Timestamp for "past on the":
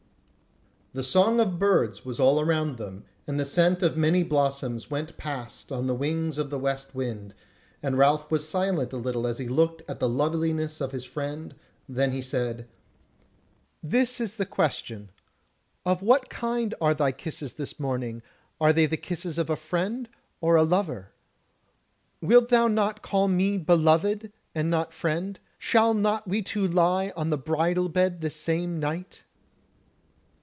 5.15-5.95